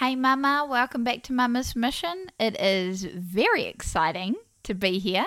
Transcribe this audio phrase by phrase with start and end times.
[0.00, 2.26] Hey, Mama, welcome back to Mama's Mission.
[2.38, 4.34] It is very exciting
[4.64, 5.24] to be here.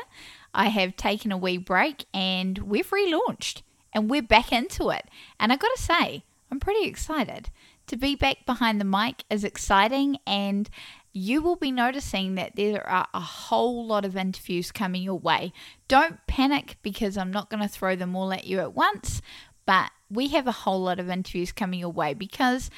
[0.53, 3.63] I have taken a wee break and we've relaunched
[3.95, 5.05] and we're back into it.
[5.39, 7.49] And I gotta say, I'm pretty excited.
[7.87, 10.69] To be back behind the mic is exciting, and
[11.13, 15.51] you will be noticing that there are a whole lot of interviews coming your way.
[15.87, 19.23] Don't panic because I'm not going to throw them all at you at once,
[19.65, 22.69] but we have a whole lot of interviews coming your way because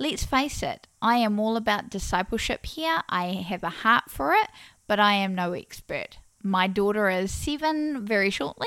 [0.00, 3.02] let's face it, I am all about discipleship here.
[3.08, 4.48] I have a heart for it,
[4.88, 6.18] but I am no expert.
[6.42, 8.66] My daughter is seven very shortly,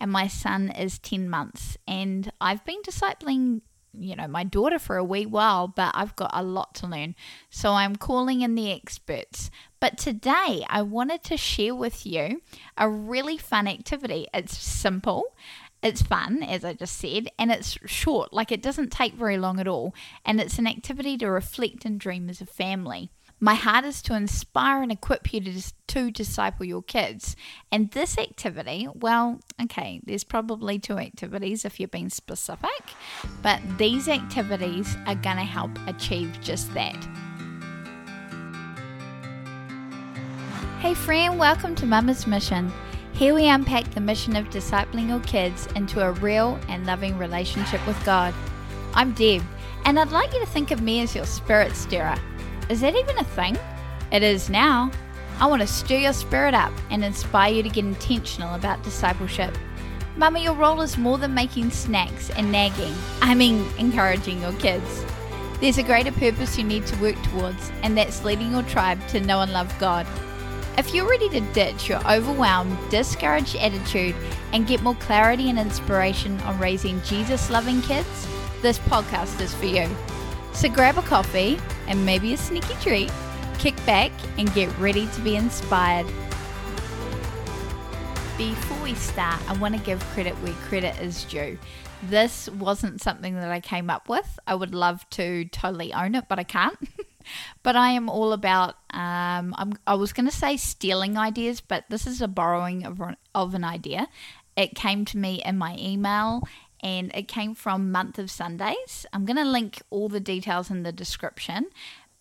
[0.00, 1.78] and my son is 10 months.
[1.86, 3.60] And I've been discipling,
[3.96, 7.14] you know, my daughter for a wee while, but I've got a lot to learn.
[7.48, 9.52] So I'm calling in the experts.
[9.78, 12.42] But today I wanted to share with you
[12.76, 14.26] a really fun activity.
[14.34, 15.36] It's simple,
[15.82, 19.58] it's fun, as I just said, and it's short, like it doesn't take very long
[19.58, 23.10] at all, and it's an activity to reflect and dream as a family.
[23.40, 27.34] My heart is to inspire and equip you to, to disciple your kids.
[27.72, 32.70] And this activity, well, okay, there's probably two activities if you're being specific,
[33.42, 37.04] but these activities are going to help achieve just that.
[40.78, 42.70] Hey, friend, welcome to Mama's Mission.
[43.22, 47.86] Here we unpack the mission of discipling your kids into a real and loving relationship
[47.86, 48.34] with God.
[48.94, 49.44] I'm Deb,
[49.84, 52.16] and I'd like you to think of me as your spirit stirrer.
[52.68, 53.56] Is that even a thing?
[54.10, 54.90] It is now.
[55.38, 59.56] I want to stir your spirit up and inspire you to get intentional about discipleship.
[60.16, 62.92] Mama, your role is more than making snacks and nagging.
[63.20, 65.04] I mean, encouraging your kids.
[65.60, 69.20] There's a greater purpose you need to work towards, and that's leading your tribe to
[69.20, 70.08] know and love God.
[70.78, 74.14] If you're ready to ditch your overwhelmed, discouraged attitude
[74.54, 78.26] and get more clarity and inspiration on raising Jesus loving kids,
[78.62, 79.86] this podcast is for you.
[80.54, 83.12] So grab a coffee and maybe a sneaky treat,
[83.58, 86.06] kick back, and get ready to be inspired.
[88.38, 91.58] Before we start, I want to give credit where credit is due.
[92.04, 94.38] This wasn't something that I came up with.
[94.46, 96.78] I would love to totally own it, but I can't.
[97.62, 98.76] but I am all about.
[98.90, 103.00] Um, I'm, I was going to say stealing ideas, but this is a borrowing of,
[103.34, 104.08] of an idea.
[104.56, 106.42] It came to me in my email,
[106.82, 109.06] and it came from Month of Sundays.
[109.12, 111.66] I'm going to link all the details in the description,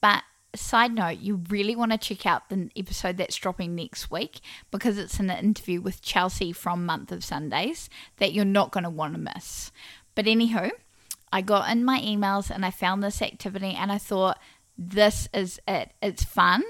[0.01, 0.23] but
[0.55, 4.97] side note, you really want to check out the episode that's dropping next week because
[4.97, 9.13] it's an interview with Chelsea from Month of Sundays that you're not going to want
[9.13, 9.71] to miss.
[10.13, 10.71] But anywho,
[11.31, 14.39] I got in my emails and I found this activity and I thought
[14.89, 15.91] this is it.
[16.01, 16.63] It's fun.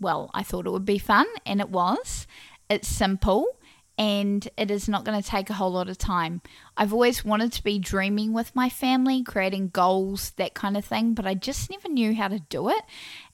[0.00, 2.26] Well, I thought it would be fun, and it was.
[2.68, 3.56] It's simple
[3.98, 6.42] and it is not going to take a whole lot of time.
[6.76, 11.14] I've always wanted to be dreaming with my family, creating goals, that kind of thing,
[11.14, 12.82] but I just never knew how to do it.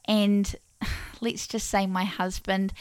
[0.05, 0.55] And
[1.21, 2.73] let's just say my husband,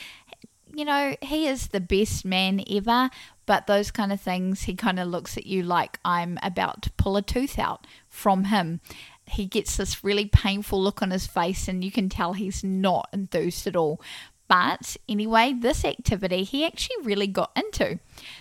[0.74, 3.10] you know, he is the best man ever,
[3.46, 6.92] but those kind of things, he kind of looks at you like I'm about to
[6.92, 8.80] pull a tooth out from him
[9.32, 13.10] he gets this really painful look on his face, and you can tell he's not
[13.14, 14.02] enthused at all.
[14.48, 18.00] But anyway, this activity he actually really got into.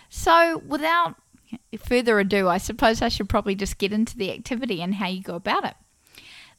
[0.09, 1.15] So, without
[1.79, 5.23] further ado, I suppose I should probably just get into the activity and how you
[5.23, 5.75] go about it.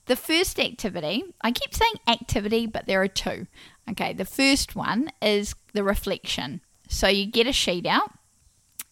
[0.05, 3.47] The first activity, I keep saying activity, but there are two.
[3.89, 6.61] Okay, the first one is the reflection.
[6.87, 8.11] So you get a sheet out.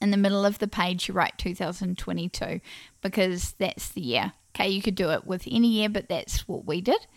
[0.02, 2.62] In the middle of the page, you write 2022
[3.02, 4.34] because that's the year.
[4.60, 7.08] Okay, you could do it with any year, but that's what we did.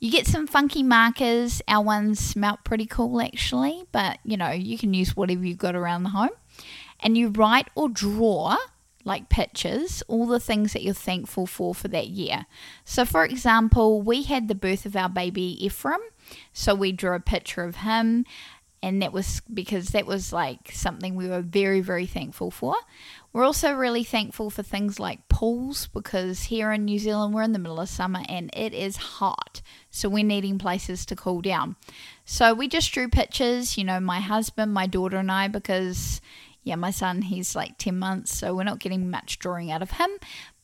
[0.00, 1.62] You get some funky markers.
[1.66, 5.76] Our ones smelt pretty cool actually, but you know, you can use whatever you've got
[5.76, 6.30] around the home.
[7.00, 8.56] And you write or draw
[9.04, 12.46] like pictures, all the things that you're thankful for for that year.
[12.84, 16.00] So, for example, we had the birth of our baby Ephraim,
[16.52, 18.24] so we drew a picture of him,
[18.84, 22.74] and that was because that was like something we were very, very thankful for.
[23.32, 27.54] We're also really thankful for things like pools because here in New Zealand we're in
[27.54, 29.62] the middle of summer and it is hot.
[29.90, 31.76] So we're needing places to cool down.
[32.26, 36.20] So we just drew pictures, you know, my husband, my daughter, and I, because,
[36.62, 39.92] yeah, my son, he's like 10 months, so we're not getting much drawing out of
[39.92, 40.10] him.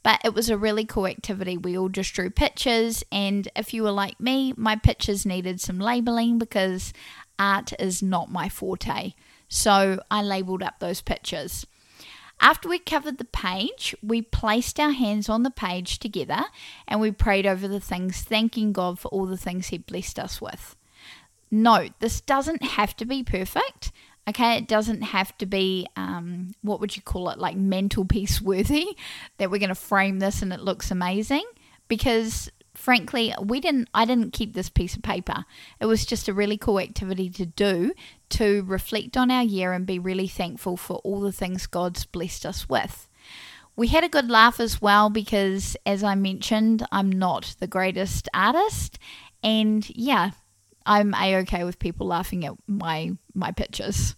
[0.03, 1.59] But it was a really cool activity.
[1.59, 5.79] We all just drew pictures, and if you were like me, my pictures needed some
[5.79, 6.95] labeling because
[7.41, 9.15] art is not my forte.
[9.49, 11.67] So I labeled up those pictures.
[12.41, 16.45] After we covered the page, we placed our hands on the page together
[16.87, 20.41] and we prayed over the things, thanking God for all the things He blessed us
[20.41, 20.77] with.
[21.51, 23.93] Note, this doesn't have to be perfect.
[24.29, 28.41] Okay, it doesn't have to be, um, what would you call it, like mental mantelpiece
[28.41, 28.97] worthy,
[29.39, 31.45] that we're going to frame this and it looks amazing.
[31.89, 35.45] Because frankly, we didn't I didn't keep this piece of paper.
[35.81, 37.93] It was just a really cool activity to do
[38.31, 42.47] to reflect on our year and be really thankful for all the things God's blessed
[42.47, 43.09] us with.
[43.77, 48.29] We had a good laugh as well because as I mentioned, I'm not the greatest
[48.35, 48.99] artist
[49.43, 50.31] and yeah,
[50.87, 54.15] I'm a okay with people laughing at my my pictures.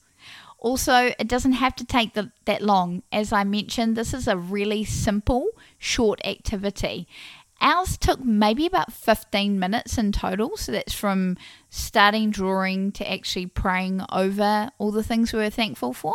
[0.58, 3.02] Also, it doesn't have to take the, that long.
[3.10, 7.08] As I mentioned, this is a really simple, short activity.
[7.62, 10.56] Ours took maybe about 15 minutes in total.
[10.56, 11.36] So that's from
[11.70, 16.14] starting drawing to actually praying over all the things we were thankful for.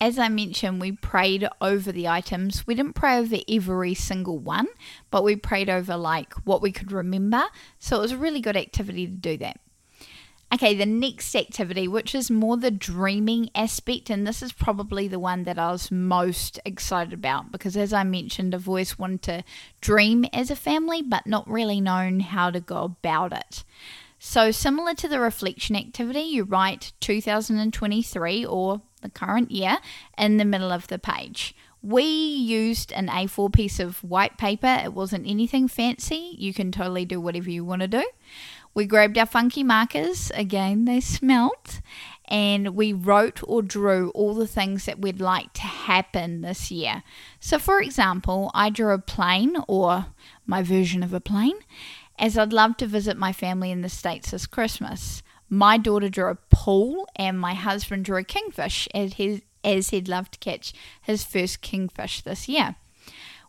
[0.00, 2.66] As I mentioned, we prayed over the items.
[2.66, 4.68] We didn't pray over every single one,
[5.10, 7.42] but we prayed over like what we could remember.
[7.78, 9.60] So it was a really good activity to do that.
[10.52, 15.20] Okay, the next activity, which is more the dreaming aspect, and this is probably the
[15.20, 19.44] one that I was most excited about because, as I mentioned, I've always wanted to
[19.80, 23.62] dream as a family, but not really known how to go about it.
[24.18, 29.78] So, similar to the reflection activity, you write 2023 or the current year
[30.18, 31.54] in the middle of the page.
[31.82, 36.34] We used an A4 piece of white paper, it wasn't anything fancy.
[36.36, 38.04] You can totally do whatever you want to do.
[38.72, 41.80] We grabbed our funky markers, again, they smelt,
[42.26, 47.02] and we wrote or drew all the things that we'd like to happen this year.
[47.40, 50.06] So, for example, I drew a plane or
[50.46, 51.58] my version of a plane,
[52.16, 55.24] as I'd love to visit my family in the States this Christmas.
[55.48, 60.08] My daughter drew a pool, and my husband drew a kingfish, as, his, as he'd
[60.08, 62.76] love to catch his first kingfish this year.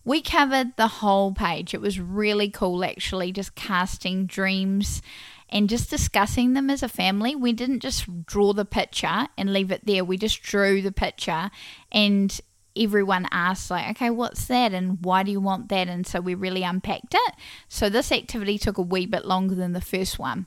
[0.03, 1.73] We covered the whole page.
[1.73, 5.01] It was really cool, actually, just casting dreams
[5.49, 7.35] and just discussing them as a family.
[7.35, 10.03] We didn't just draw the picture and leave it there.
[10.03, 11.51] We just drew the picture
[11.91, 12.39] and
[12.75, 16.33] everyone asked like okay what's that and why do you want that and so we
[16.33, 17.33] really unpacked it
[17.67, 20.45] so this activity took a wee bit longer than the first one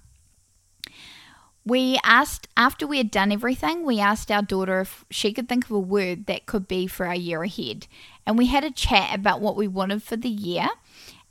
[1.66, 5.66] we asked after we had done everything we asked our daughter if she could think
[5.66, 7.86] of a word that could be for our year ahead
[8.26, 10.68] and we had a chat about what we wanted for the year.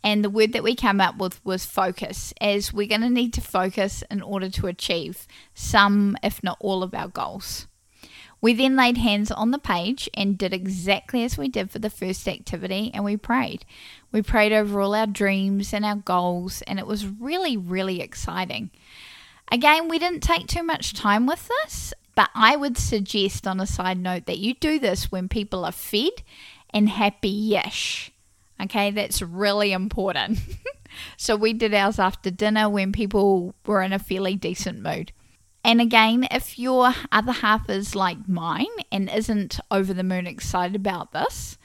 [0.05, 3.31] And the word that we came up with was focus, as we're going to need
[3.33, 7.67] to focus in order to achieve some, if not all, of our goals.
[8.41, 11.89] We then laid hands on the page and did exactly as we did for the
[11.89, 13.63] first activity, and we prayed.
[14.11, 18.71] We prayed over all our dreams and our goals, and it was really, really exciting.
[19.49, 23.65] Again, we didn't take too much time with this, but I would suggest, on a
[23.65, 26.23] side note, that you do this when people are fed
[26.73, 28.11] and happy ish.
[28.61, 30.39] Okay, that's really important.
[31.17, 35.11] so we did ours after dinner when people were in a fairly decent mood.
[35.63, 40.75] And again, if your other half is like mine and isn't over the moon excited
[40.75, 41.57] about this,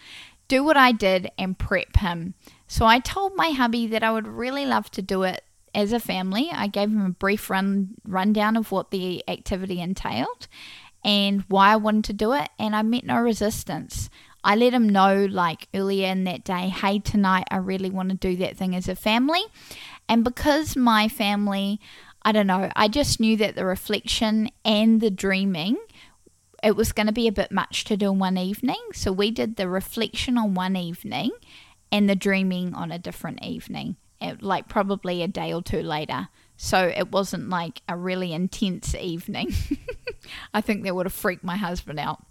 [0.46, 2.34] do what I did and prep him.
[2.66, 5.42] So I told my hubby that I would really love to do it
[5.74, 6.48] as a family.
[6.52, 10.48] I gave him a brief run rundown of what the activity entailed
[11.04, 14.10] and why I wanted to do it, and I met no resistance.
[14.44, 18.14] I let him know like earlier in that day, hey, tonight I really want to
[18.14, 19.42] do that thing as a family.
[20.08, 21.80] And because my family,
[22.22, 25.76] I don't know, I just knew that the reflection and the dreaming,
[26.62, 28.80] it was going to be a bit much to do in one evening.
[28.92, 31.30] So we did the reflection on one evening
[31.92, 36.28] and the dreaming on a different evening, eh, like probably a day or two later.
[36.56, 39.52] So it wasn't like a really intense evening.
[40.54, 42.24] I think that would have freaked my husband out.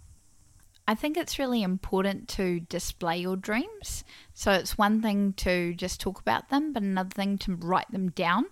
[0.88, 4.04] I think it's really important to display your dreams.
[4.32, 8.08] So it's one thing to just talk about them, but another thing to write them
[8.08, 8.46] down.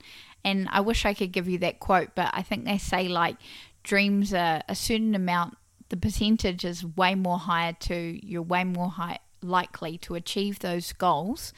[0.44, 3.38] And I wish I could give you that quote, but I think they say like
[3.82, 5.56] dreams are a certain amount,
[5.88, 10.92] the percentage is way more higher to you're way more high likely to achieve those
[10.92, 11.54] goals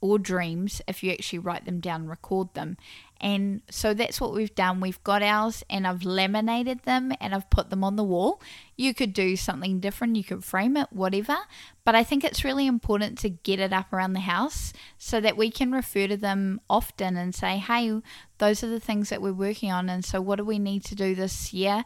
[0.00, 2.76] or dreams if you actually write them down record them.
[3.20, 4.80] And so that's what we've done.
[4.80, 8.40] We've got ours and I've laminated them and I've put them on the wall.
[8.76, 11.36] You could do something different, you could frame it, whatever.
[11.84, 15.36] But I think it's really important to get it up around the house so that
[15.36, 18.00] we can refer to them often and say, hey,
[18.38, 19.88] those are the things that we're working on.
[19.88, 21.84] And so what do we need to do this year?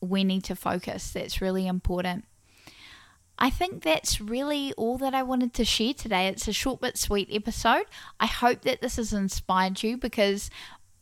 [0.00, 1.10] We need to focus.
[1.10, 2.24] That's really important.
[3.38, 6.26] I think that's really all that I wanted to share today.
[6.26, 7.84] It's a short but sweet episode.
[8.18, 10.50] I hope that this has inspired you because,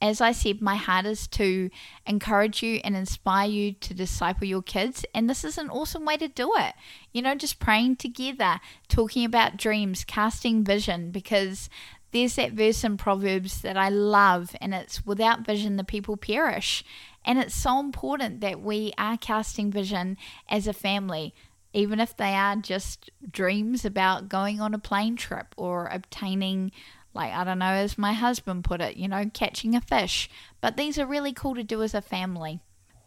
[0.02, 1.71] as I said, my heart is to
[2.07, 5.07] encourage you and inspire you to disciple your kids.
[5.14, 6.75] And this is an awesome way to do it.
[7.11, 11.71] You know, just praying together, talking about dreams, casting vision, because
[12.12, 16.85] there's that verse in Proverbs that I love, and it's without vision, the people perish.
[17.25, 21.35] And it's so important that we are casting vision as a family
[21.76, 26.73] even if they are just dreams about going on a plane trip or obtaining
[27.12, 30.28] Like, I don't know, as my husband put it, you know, catching a fish.
[30.61, 32.61] But these are really cool to do as a family.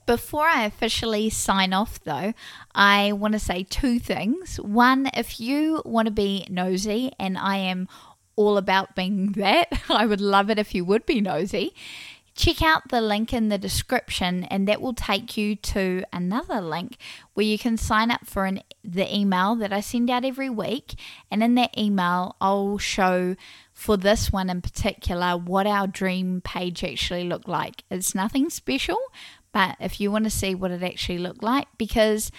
[0.06, 2.34] Before I officially sign off, though,
[2.74, 4.60] I want to say two things.
[4.60, 7.88] One, if you want to be nosy, and I am
[8.36, 11.74] all about being that, I would love it if you would be nosy
[12.39, 16.96] check out the link in the description and that will take you to another link
[17.34, 20.96] where you can sign up for an, the email that I send out every week
[21.29, 23.36] and in that email I'll show
[23.74, 27.84] for this one in particular what our dream page actually looked like.
[27.91, 28.98] It's nothing special,
[29.51, 32.31] but if you want to see what it actually looked like because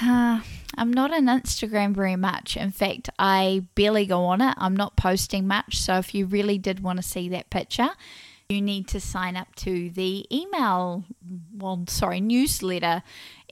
[0.00, 0.40] uh,
[0.78, 2.56] I'm not on Instagram very much.
[2.56, 4.54] In fact, I barely go on it.
[4.56, 5.78] I'm not posting much.
[5.78, 7.90] So if you really did want to see that picture,
[8.52, 11.04] you need to sign up to the email,
[11.56, 13.02] well, sorry, newsletter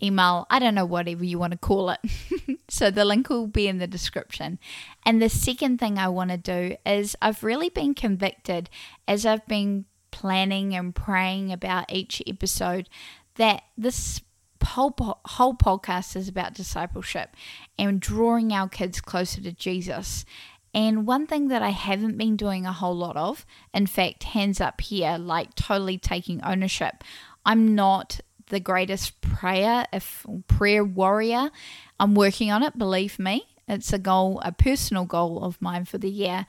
[0.02, 0.47] email.
[0.50, 2.00] I don't know, whatever you want to call it.
[2.69, 4.59] so the link will be in the description.
[5.04, 8.71] And the second thing I want to do is I've really been convicted
[9.09, 12.88] as I've been planning and praying about each episode
[13.37, 14.21] that this
[14.62, 17.35] whole whole podcast is about discipleship
[17.78, 20.25] and drawing our kids closer to Jesus.
[20.73, 24.61] And one thing that I haven't been doing a whole lot of, in fact, hands
[24.61, 27.03] up here, like totally taking ownership.
[27.45, 31.50] I'm not the greatest prayer, if prayer warrior.
[31.99, 33.47] I'm working on it, believe me.
[33.67, 36.47] It's a goal, a personal goal of mine for the year.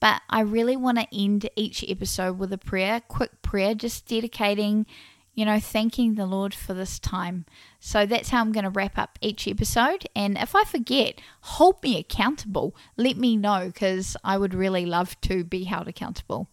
[0.00, 4.86] But I really want to end each episode with a prayer, quick prayer, just dedicating
[5.34, 7.44] you know, thanking the Lord for this time.
[7.80, 10.06] So that's how I'm going to wrap up each episode.
[10.14, 12.74] And if I forget, hold me accountable.
[12.96, 16.48] Let me know because I would really love to be held accountable.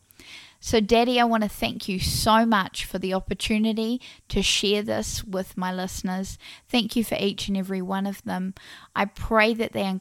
[0.64, 4.00] So, Daddy, I want to thank you so much for the opportunity
[4.30, 6.38] to share this with my listeners.
[6.70, 8.54] Thank you for each and every one of them.
[8.96, 9.92] I pray that they,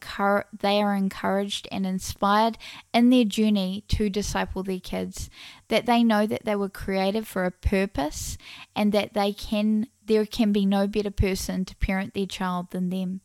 [0.61, 2.59] they are encouraged and inspired
[2.93, 5.31] in their journey to disciple their kids,
[5.69, 8.37] that they know that they were created for a purpose
[8.77, 12.91] and that they can there can be no better person to parent their child than
[12.91, 13.21] them.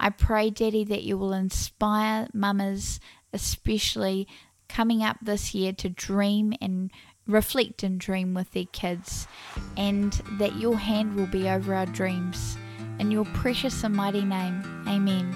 [0.00, 3.00] I pray, Daddy, that you will inspire mamas,
[3.34, 4.26] especially
[4.72, 6.90] coming up this year to dream and
[7.26, 9.28] reflect and dream with their kids,
[9.76, 12.56] and that your hand will be over our dreams.
[12.98, 15.34] In your precious and mighty name, Amen.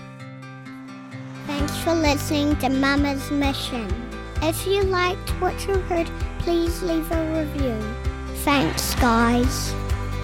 [1.47, 3.89] Thanks for listening to Mama's Mission.
[4.43, 7.79] If you liked what you heard, please leave a review.
[8.45, 9.73] Thanks, guys.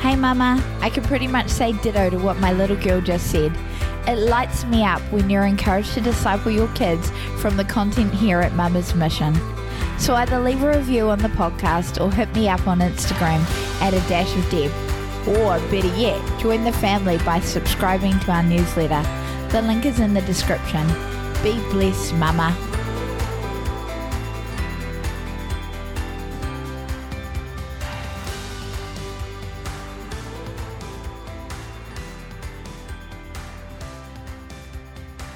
[0.01, 0.63] Hey, Mama.
[0.81, 3.57] I can pretty much say ditto to what my little girl just said.
[4.07, 8.41] It lights me up when you're encouraged to disciple your kids from the content here
[8.41, 9.35] at Mama's Mission.
[9.99, 13.41] So either leave a review on the podcast or hit me up on Instagram
[13.81, 14.73] at a dash of Deb.
[15.29, 19.03] Or better yet, join the family by subscribing to our newsletter.
[19.51, 20.85] The link is in the description.
[21.45, 22.72] Be blessed, Mama.